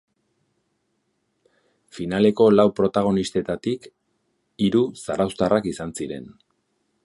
Finaleko 1.97 2.47
lau 2.55 2.65
protagonistetatik 2.79 3.87
hiru 4.67 4.85
zarauztarrak 5.07 5.69
izan 5.77 5.97
ziren. 6.01 6.31